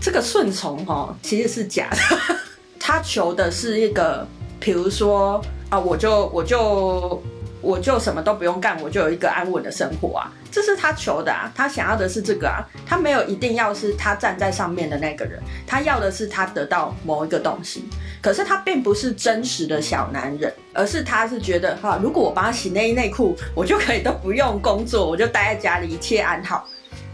[0.00, 2.36] 这个顺从哦其实是假的，
[2.78, 4.24] 他求的是一个，
[4.60, 7.20] 比如说啊，我就我就。
[7.62, 10.30] 我就什么都不用干，我就有一个安稳的生活啊！
[10.50, 17.84] 这是他求的啊，他想要的是这个啊，他没有一定要是他站在上面的那个人，他要的是他得到某一个东西。
[18.20, 26.68] 可是他并不是真实的小男人，而是他是觉得哈，如果我帮他洗内衣内裤，我就可以都不用工作，我就待在家里一切安好，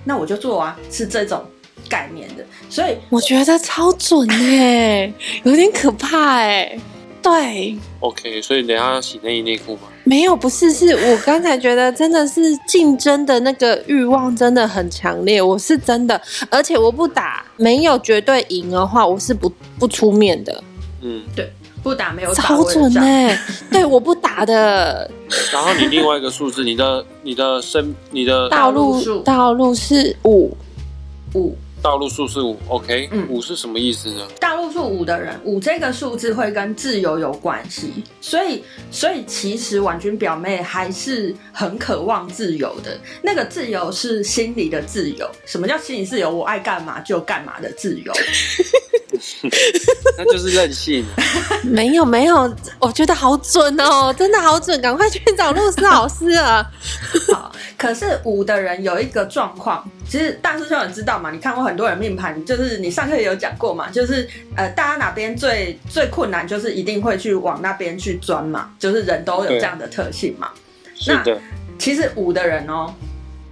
[0.04, 1.44] 那我就做啊，是这种
[1.88, 2.44] 概念的。
[2.68, 5.12] 所以我觉得超准哎，
[5.44, 6.78] 有点可怕哎。
[7.20, 9.82] 对，OK，所以等下洗内衣内裤吗？
[10.08, 16.18] 没有，不是，是我刚才觉得真的是竞争的那个欲望真的很强烈，我是真的，
[16.48, 20.64] 而且我不打，没有绝对赢的话，我是不不出面的。
[21.02, 23.00] 嗯，对，不打没有超准呢。
[23.70, 25.10] 对，我不打的。
[25.52, 30.56] 然后你另外一个数字，你的你的身你的道路道路是五
[31.34, 31.54] 五。
[31.80, 34.26] 道路数是五，OK，五是什么意思呢？
[34.40, 42.98] 大路数五的人，五这个数字会跟自由有关系，所以，所以其实婉君表妹还是很渴望自由的。
[43.22, 45.30] 那个自由是心理的自由。
[45.46, 46.30] 什么叫心理自由？
[46.30, 48.12] 我爱干嘛就干嘛的自由。
[50.16, 51.04] 那就是任性。
[51.62, 56.68] 没有没有，我觉得好准哦，真的好准，赶快去找陆师老师啊。
[57.32, 59.88] 好，可是五的人有一个状况。
[60.08, 64.26] 其实大师兄也知道嘛，你看过很多人命盘，就是你上课也有讲过嘛，就是
[64.56, 70.48] 呃，大家哪边最最困难，就是一定会去往那边去钻嘛，就是人都有这样的特性嘛。
[71.06, 71.22] 那
[71.78, 72.92] 其实五的人哦，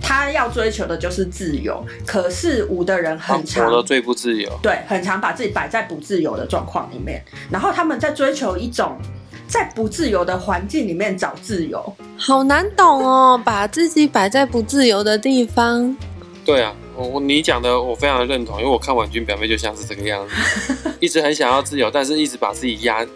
[0.01, 8.99] 他要追求的就是自由，可是五的人很常的最不自由，对，很常把自己摆在不自由的状况里面，然后他们在追求一种
[9.47, 15.97] 在不自由的环境里面找自由，好难懂哦，把自己摆在不自由的地方。
[16.45, 23.07] 对啊，我我你讲的我非常的认同，因为我看婉君表妹就像是这个样子， 一直很想要自由，但是一直把自己压，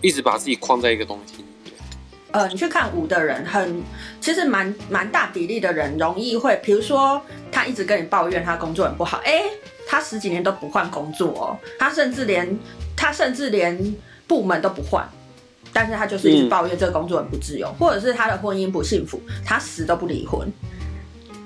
[0.00, 1.44] 一直把自己框在一个东西。
[2.30, 3.82] 呃，你去看五的人，很
[4.20, 9.42] 其实蛮蛮大比例的人容易会，比如说他一直跟你抱怨他工作很不好，哎，
[9.88, 12.58] 他十几年都不换工作哦，他甚至连
[12.96, 13.96] 他甚至连
[14.28, 15.08] 部门都不换，
[15.72, 20.46] 但是他就是一直抱怨这个工作很不自由，或者是他的婚姻不幸福，他死都不离婚。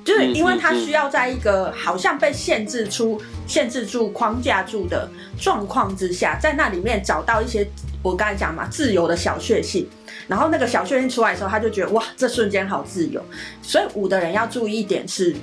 [0.05, 5.09] 就是因为他需要在一个好像被限制出、限制住、框架住的
[5.39, 7.67] 状况之下，在那里面找到一些
[8.03, 9.89] 我刚才讲嘛自由的小确幸，
[10.27, 13.23] 然后那个小确幸出来的时候，他就觉得哇，这瞬间好自由。
[13.63, 15.35] 所以五的人要注意一点是。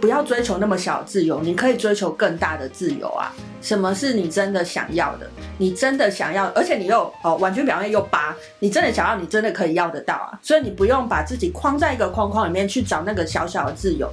[0.00, 3.32] 不要追求那么小的自由，你可以追求更大的自由啊！
[3.62, 5.26] 什么是你真的想要的？
[5.56, 10.38] 你真的想要，而且你又哦，完全表面又八，你真的想要，你真的可以要得到啊！
[10.42, 14.06] 所以你不用把自己框在一个框框里面去找那个小小的自由，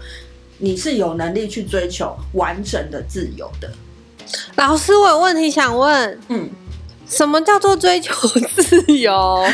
[0.58, 3.70] 你是有能力去追求完整的自由的。
[4.56, 6.50] 老师，我有问题想问，嗯，
[7.10, 8.14] 什么叫做追求
[8.56, 9.46] 自由？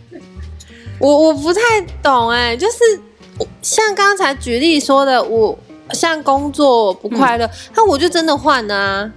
[0.98, 1.60] 我我不太
[2.02, 2.76] 懂哎，就是。
[3.62, 5.58] 像刚才举例说的，我
[5.92, 9.10] 像工作不快乐，那我就真的换啊。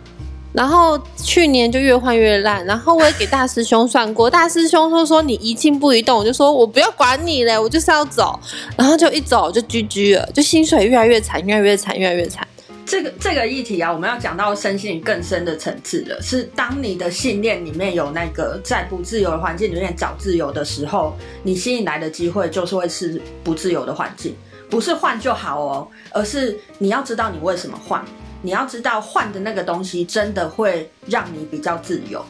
[0.53, 8.39] 然后去年就越换越烂，然后我也给大师兄算过，大师兄说说你一静不移动，我就说我不要管你嘞，我就是要走，
[8.77, 12.47] 然后就一走就居居了，就薪水越来越惨，越来越惨，越来越惨。
[12.85, 24.35] 这个这个议题啊，我们要讲到身心更深的层次了，是当你的信念里面有那个在不自由的环境里面找自由的时候，你吸引来的机会就是会是不自由的环境，
[24.69, 28.03] 不是换就好哦，而是你要知道你为什么换。
[28.45, 32.21] 你要知道换的那个东西真的会让你比较自由，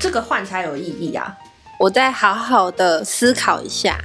[0.00, 1.32] 这个换才有意义啊！
[1.78, 3.96] 我再好好的思考一下，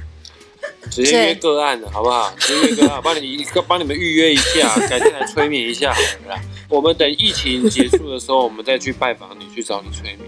[0.90, 2.32] 直接约个案的好不好？
[2.38, 6.40] 直接约个案，帮你一个帮你们预约一下，改天来催眠一下好了。
[6.68, 10.18] 我们等疫情结束的时候，我们再去拜访你，去找你催眠。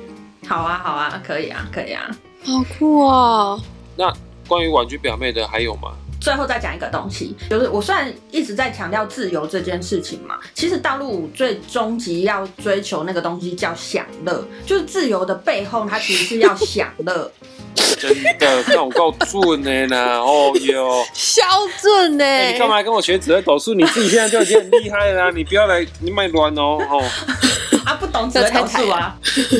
[0.46, 2.10] 好啊，好啊，可以啊，可以啊，
[2.44, 3.60] 好酷哦！
[3.96, 4.12] 那
[4.48, 5.92] 关于玩具表妹的还有吗？
[6.20, 17.28] 最后再讲一个东西，就是我虽然一直在强调自由这件事情嘛，其实道路最终极要追求那个东西叫享乐，就是自由的背后，它其实是要享乐。
[17.74, 21.42] 真的，看我够准的呢， 哦哟，小
[21.80, 22.52] 准呢！
[22.52, 23.74] 你干嘛跟我学紫微斗数？
[23.74, 27.02] 你自己现在就已经很厉害了， 你不要来，你卖卵哦，哦。
[27.84, 29.16] 啊，不懂紫微斗数啊！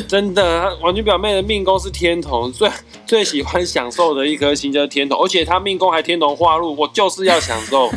[0.07, 2.69] 真的，王俊表妹的命宫是天同，最
[3.05, 7.89] 最喜欢享受的一颗星就是天同，而且他命宫还天同化禄，我就是要享受，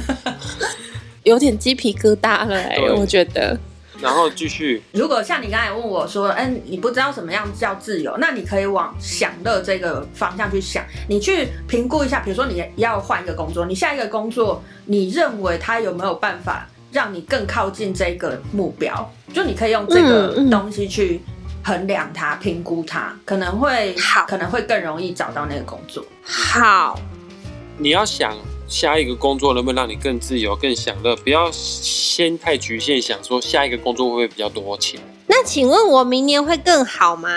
[1.22, 3.58] 有点鸡皮疙瘩了哎，我觉得。
[4.00, 19.12] 然后继续， 如果像你刚才问我说，嗯，你不知道什么样叫自由，那你可以往享乐这个方向去想，你去评估一下，比如说你要换一个工作，你下一个工作，你认为它有没有办法让你更靠近这个目标？
[19.32, 21.20] 就你可以用这个东西去
[21.64, 26.04] 衡量它、评估它，可能会好，可能会更容易找到那个工作。
[26.24, 26.98] 好，
[27.76, 28.34] 你要想
[28.68, 35.00] 下一个工作能不能让你更自由、更享乐，不要先太局限，想说下一个工作会不会比较多钱。
[35.28, 37.28] 那请问我明年会更好吗？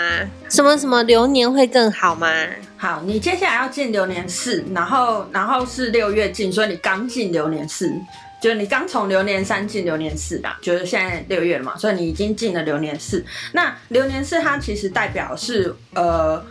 [0.48, 2.28] 什么什么流年会更好吗？
[2.76, 7.92] 好，你接下来要进流年四，然后然后是六月进，所以你刚进流年四。
[8.40, 13.22] 就是你刚从流年三进流年四吧，就是现在六月了嘛，所以你已经进了流年四。
[13.52, 16.42] 那流年四它其实代表是呃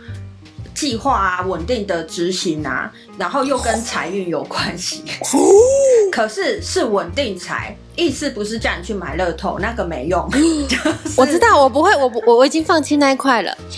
[0.80, 5.04] 计划啊，稳定的执行啊，然后又跟财运有关系。
[6.10, 10.26] 可是是稳定财，意思不是叫你去买乐透，那个没用。
[11.18, 13.54] 我知道，我不会，我不我我已经放弃那一块了。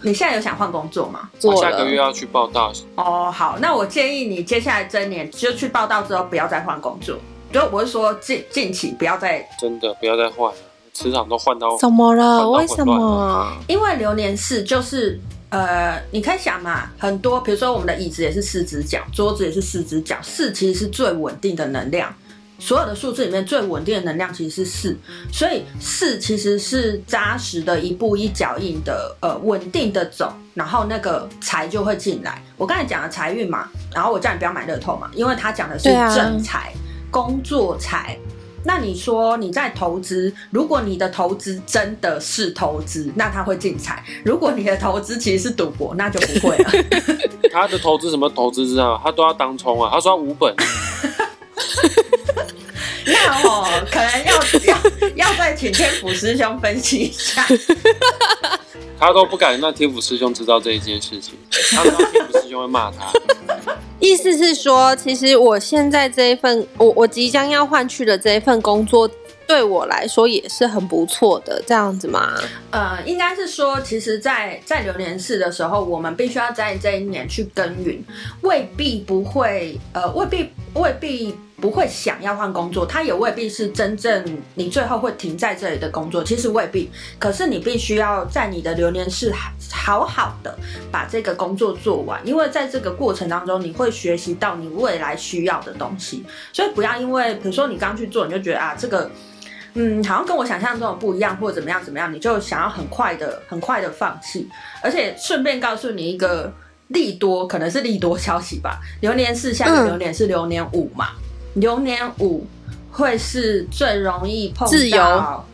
[0.00, 1.28] 你现在有想换工作吗？
[1.42, 2.72] 我下个月要去报道。
[2.94, 7.18] 哦，好，那我建议你接下来这年就去报道之后，不要再换工作。
[7.52, 10.56] 就我是说近近期不要再真的不要再换了，
[11.02, 12.48] 磁场都换到怎么了？
[12.50, 13.52] 为什么？
[13.66, 15.18] 因为流年四就是
[15.50, 22.14] 呃，你可以想嘛，很多比如说我们的椅子也是四只脚，桌子也是四只脚，四其实是最稳定的能量。
[22.58, 24.96] 所有的数字里面最稳定的能量其实是四，
[25.32, 32.40] 所以四其实是扎实的一步一脚印的，呃，稳定的走，然后那个财就会进来。
[32.56, 36.72] 我刚才讲了财运嘛，然后我叫你不要买乐透嘛，因为他讲的是正财、
[37.10, 38.16] 工作财。
[38.64, 46.70] 那你说你在投资，如果你的投资真的是投资，那他会进财；如果你的投资其实是赌博，那就不会了。
[47.52, 49.00] 他的投资什么投资知道？
[49.02, 50.54] 他都要当冲啊，他说五本。
[53.04, 54.78] 那哦，可能要要
[55.16, 57.44] 要再请天府师兄分析一下。
[58.98, 61.34] 他都不敢让天府师兄知道这一件事情，
[61.72, 63.12] 他说天府师兄会骂他。
[64.02, 69.08] 意思是说，其实我现在这一份，我我即将要换去的这一份工作。
[69.44, 72.32] 对我来说也是很不错的，这样子吗？
[72.70, 78.02] 呃，应该是说，其实，在在流年四的时候，我们必须要在这一年去耕耘，
[78.42, 86.90] 未必不会，呃，未必未必不会想要换工作，他也未必是真正你最后会停在这里的工作，其实未必。
[87.20, 89.32] 可是你必须要在你的流年是
[89.70, 90.58] 好好的
[90.90, 99.08] 把这个工作做完，因为在这个过程当中，你会学习到你未来需要的东西，所以不要因为比如说你刚去做，你就觉得啊这个。
[99.74, 104.46] 嗯，好像跟我想象中的不一样，或者怎么样怎么样，你就想要很快的、很快的放弃。
[104.82, 106.52] 而且顺便告诉你一个
[106.88, 108.78] 利多，可能是利多消息吧。
[109.00, 111.12] 流年四下的流年是流年五嘛？
[111.54, 112.46] 流年五
[112.90, 115.44] 会是最容易碰到，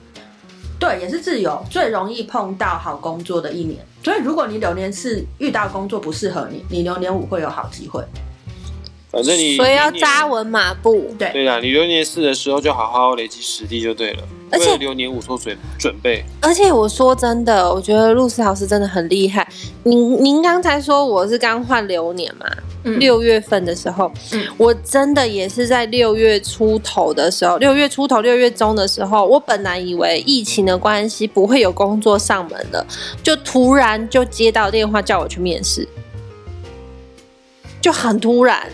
[0.78, 3.84] 对，也是自由，最容易碰到好工作的一年。
[4.04, 8.02] 所以如果你流年是遇到工作不适合你，你流年五会有好机会。
[9.18, 11.14] 反正你所以要扎稳马步。
[11.18, 16.24] 对对啦，你流年四的时候就好好累积实力就对了，而且流年五做准准备。
[16.40, 19.46] 而且我说真的，我觉得露丝老师真的很厉害。
[19.84, 22.46] 您您刚才说我是刚换流年嘛？
[22.84, 32.86] 嗯六月份的时候，嗯我真的也是在六月出头的时候，六月出头、六月中的时候，我本来以为疫情的关系不会有工作上门了，
[33.20, 35.86] 就突然就接到电话叫我去面试，
[37.80, 38.70] 就很突然。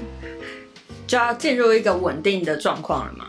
[1.07, 3.27] 就要进入一个稳定的状况了吗。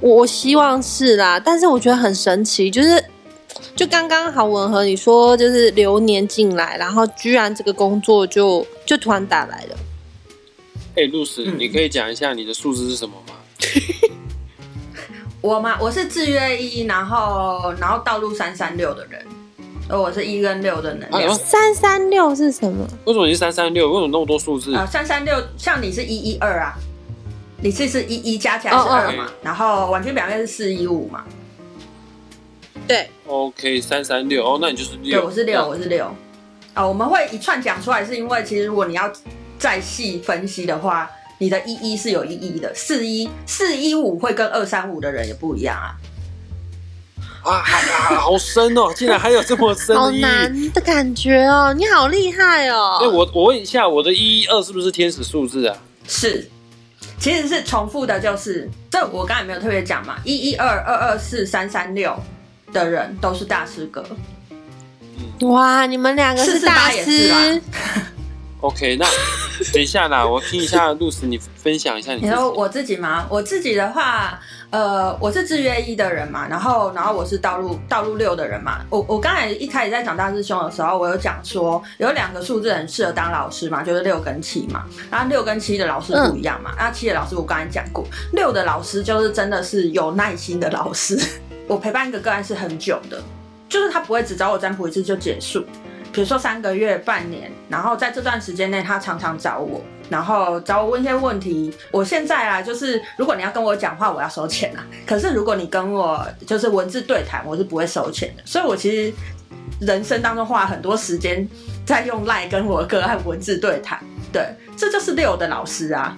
[0.00, 3.04] 我我希望是啦，但是我觉得很神奇，就是
[3.76, 9.76] 就刚刚好吻合你说，就是流年进来，然后居然这个工作就就突然打来了。
[10.96, 13.34] 哎，露丝，嗯你可以讲一下你的数字是什么吗？
[15.40, 19.24] 我嘛，我是制约一，然后然后道路三三六的人，
[19.90, 21.34] 而我是一跟六的能量。
[21.34, 22.86] 三三六是什么？
[23.04, 23.88] 为什么你是三三六？
[23.88, 24.74] 为什么那么多数字？
[24.74, 26.74] 呃，三三六像你是一一二啊，
[27.62, 31.24] 你这是一一加起来哦哦是二嘛，然后婉君表面是四一五嘛，
[32.86, 35.24] 对，OK，三三六哦，那你就是六对，六。
[35.24, 36.14] 我是六，我是六。
[36.72, 39.12] 啊、我们会一串讲出来，是因为其实如果你要
[39.58, 45.96] 再细分析的话，你的一一是有意义的，四一四一五会跟二三五的人也不一样啊。
[47.42, 48.92] 啊啊，好深哦！
[48.94, 50.20] 竟然还有这么深好的意义。
[50.20, 53.00] 难的感觉哦，你好厉害哎，哦！
[53.12, 55.76] 我我问一下，我的一一二是不是天使数字啊？
[56.06, 56.48] 是，
[57.18, 62.14] 其实是重复的，就是这我刚才没有特别讲嘛，一一二二二四三三六
[62.72, 64.04] 的人都是大师哥，
[65.40, 67.62] 哇，你们两个是大448也是啦师，
[68.60, 69.06] OK，那
[69.72, 72.30] 等一下啦，我听一下露丝，你分享一下你自己。
[72.30, 73.26] 你说我自己吗？
[73.30, 74.38] 我自己的话，
[74.70, 78.84] 呃，我是制约一的人嘛，然后然后我是道路道路六的人嘛。
[78.88, 84.84] 我我刚才一开始在讲大师兄的时候，我有讲说有两个数字很适合当老师嘛，就是六跟七嘛。
[85.10, 91.18] 然后六跟七的老师不一样嘛，那、七的老师我刚才讲过，六的老师就是真的是有耐心的老师。
[91.66, 93.20] 我陪伴一个个案是很久的，
[93.68, 95.64] 就是他不会只找我占卜一次就结束。
[96.12, 99.80] 比如说三个月、半年，然后在这段时间内，他常常找我，
[100.10, 101.72] 然后找我问一些问题。
[101.90, 104.84] 我现在啊，就是如果你要跟我讲话，我要收钱啊。
[105.06, 108.42] 可是如果你跟我就是文字对谈，我是不会收钱的。
[108.44, 109.12] 所以我其实
[109.80, 111.48] 人生当中花了很多时间
[111.86, 113.98] 在用赖跟我的个案文字对谈。
[114.32, 114.44] 对，
[114.76, 116.16] 这就是六的老师啊。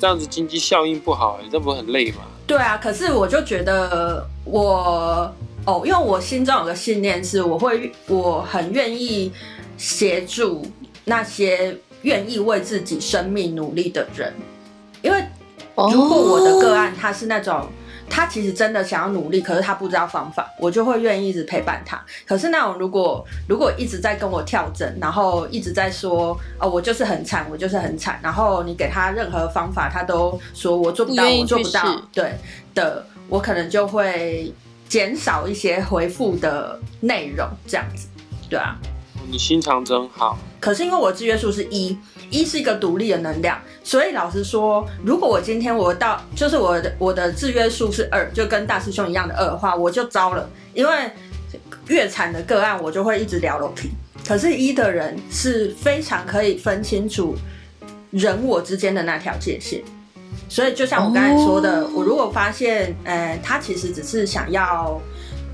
[0.00, 2.22] 这样子经济效应不好，你这不是很累吗？
[2.46, 5.30] 对啊，可是我就觉得我
[5.66, 9.30] 哦，因为我心中有个信念是，我会我很愿意
[9.76, 10.66] 协助
[11.04, 14.32] 那些愿意为自己生命努力的人，
[15.02, 15.24] 因为
[15.76, 17.66] 如果我的个案他是那种。
[18.12, 22.04] 他其实真的想要努力，可是他不知道方法，我就会愿意一直陪伴他。
[22.26, 32.34] 可是那种如果如果一直在跟我跳针，然后一直在说哦我就是很惨，我就是很惨，然后你给他任何方法，他都说我做不到，不我做不到，对
[32.74, 34.52] 的，我可能就会
[34.88, 38.08] 减少一些回复的内容，这样子，
[38.48, 38.76] 对啊。
[39.30, 40.36] 你心肠真好。
[40.58, 41.96] 可是因为我制约数是一，
[42.30, 51.10] 一是一个独立的能量，所以老实说，如果我今天我到就是我的我的制约数是二，就跟大师兄一样的二的话，我就糟了，因为
[51.88, 53.88] 越惨的个案我就会一直聊楼梯。
[54.26, 57.34] 可是一的人是非常可以分清楚
[58.10, 59.82] 人我之间的那条界限，
[60.48, 65.00] 所以就像我刚才说的，哦我如果发现，呃，他其实只是想要。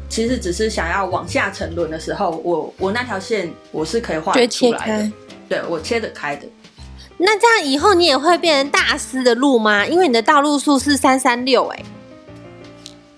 [0.08, 5.12] 其实只是想要往下沉沦的时候，我我那条线我是可以画出来的开。。
[5.48, 6.44] 对我切得开的。
[7.16, 9.86] 那这样以后你也会变成大师的路吗？
[9.86, 11.82] 因为你的道路数是三三六，哎，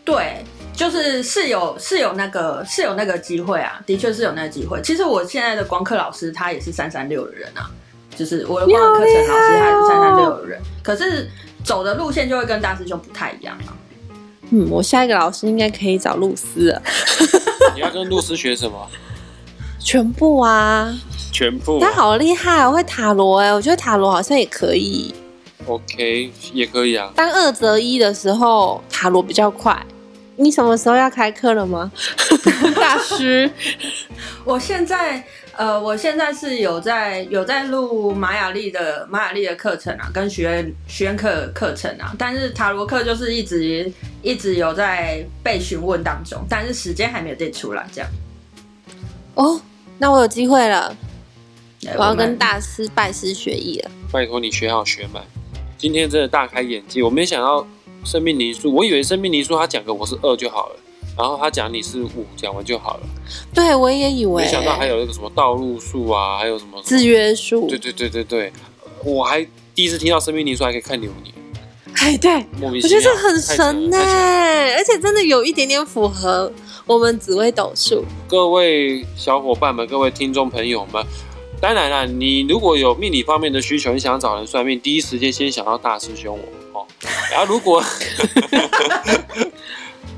[0.04, 4.78] 对，就是是有是有那个是有那个机会啊，的确是有那个机会。
[4.82, 7.70] 其实我现在的光课老师他也是三三六的人啊，
[8.14, 11.28] 就是我的光课课程老师他也是三三六的人，可是
[11.64, 13.72] 走的路线就会跟大师兄不太一样啊。
[14.50, 16.82] 嗯，我下一个老师应该可以找露丝了，
[17.74, 18.88] 你要跟露丝学什么？
[19.78, 20.92] 全部啊，
[21.32, 21.78] 全部。
[21.80, 25.14] 他好厉害哦，会塔罗哎，我觉得塔罗好像也可以。
[25.66, 27.10] OK，也可以啊。
[27.14, 29.84] 当二择一的时候，塔罗比较快。
[30.40, 31.90] 你什么时候要开课了吗？
[32.76, 33.50] 大师，
[34.44, 35.22] 我现在
[35.56, 48.08] 呃，我现在是有在有在录玛雅历的玛雅历的课程啊，跟学院学院课课程啊，但是塔罗课就是一直一直有在被询问当中，但是时间还没有定出来，这样。
[49.34, 49.60] 哦，
[49.98, 50.96] 那我有机会了，
[51.96, 53.90] 我要跟大师拜师学艺了。
[54.12, 55.24] 拜托你学好学满。
[55.76, 57.66] 今天真的大开眼界，我没想到
[58.04, 60.76] 生命灵数，我以为生命灵数他讲个我是二就好了，
[61.16, 63.00] 然后他讲你是五，讲完就好了。
[63.54, 67.78] 对，我也以为，没想到还有那个什么道路数啊，还有什么什么制约数对。
[67.78, 68.52] 对对对对，
[69.04, 71.34] 我还第一次听到生命灵数还可以看流年。
[72.00, 76.52] 哎，对，我觉得很神呢，而且真的有一点点符合
[76.86, 78.04] 我们紫微斗数。
[78.28, 81.04] 各位小伙伴们，各位听众朋友们，
[81.60, 86.86] 当然啦，你如果有命理方面的需求，你想找人算命，第一时间先想到大师兄我哦。
[87.30, 87.82] 然后如果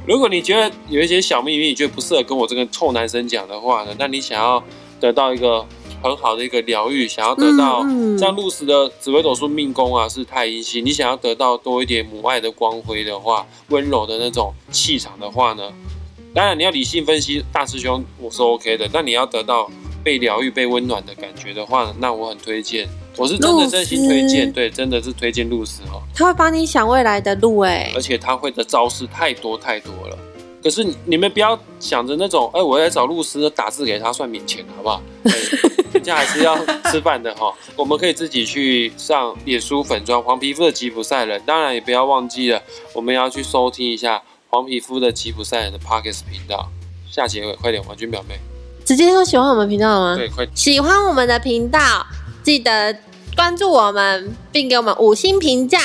[0.06, 4.62] 如果你觉得有一些小秘密，你觉得不适合跟我这个臭男生讲的话呢，那你想要
[4.98, 5.64] 得到一个
[6.02, 7.82] 很好的一个疗愈，想要得到
[8.18, 15.70] 像露丝的紫微斗数命宫啊是太阴星，你想要得到多一点母爱的光辉的话，温柔的那种气场的话呢，
[16.34, 19.70] 当然你要理性分析，大师兄我是 OK 的，但你要得到
[20.02, 22.88] 被疗愈、被温暖的感觉的话，那我很推荐，
[23.20, 26.00] 我是真的真心推露荐，对，真的是推荐露丝哦。
[26.14, 30.18] 他会帮你想未来的路，哎而，且他会的招式太多太多了。
[30.62, 35.02] 可是你你们不要想着那种，哎、我来找露丝打字给他算免钱，好不好？
[35.24, 35.32] 对
[35.92, 36.56] 人家还是要
[36.90, 37.52] 吃饭的哈。
[37.76, 42.62] 我们可以自己去上脸书粉砖黄皮肤的吉普赛人，当然也不要忘记了，
[42.94, 46.70] 我们要去收听一下黄皮肤的吉普赛人的 Pockets 频道。
[47.10, 48.38] 下结尾快点，王军表妹，
[48.82, 50.16] 直接说喜欢我们频道了吗？
[50.16, 52.06] 对，快喜欢我们的频道，
[52.42, 52.94] 记得
[53.36, 55.78] 关注我们，并给我们五星评价。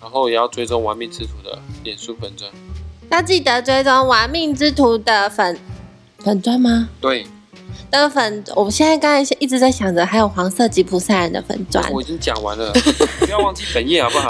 [0.00, 2.50] 然后也要追踪玩命之徒的脸书粉砖。
[3.10, 5.58] 要记得追踪玩命之徒的粉
[6.18, 6.88] 粉砖吗？
[7.00, 7.26] 对，
[7.90, 12.72] 的粉，我现在刚才一直在想着，还有黄色吉普赛人的粉砖，我已经讲完了，
[13.20, 14.28] 不要忘记本页好不好？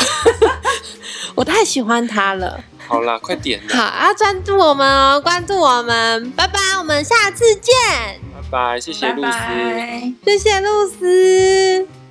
[1.34, 2.62] 我太喜欢他了。
[2.86, 7.72] 好啦，快点好，啦，要关注我们哦，关注我们，拜拜，我们下次见，
[8.34, 9.30] 拜拜，谢谢露丝。
[9.30, 10.12] 拜。
[10.24, 12.01] 谢谢露丝。